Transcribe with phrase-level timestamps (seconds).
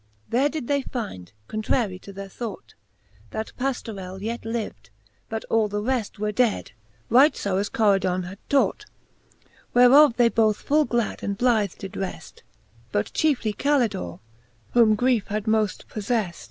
[0.29, 2.73] There did they find, contrarie to their thought,
[3.29, 4.89] That Pajiorell yet liv'd;
[5.29, 6.71] but all the reft Were dead,
[7.11, 8.87] right fo as Coridon had taught:
[9.75, 12.41] Whereof they both full glad and blyth did reft,
[12.91, 14.19] But chiefly Calidore^
[14.73, 16.35] whom griefe had moft pofTeft, C c c 2 XLII.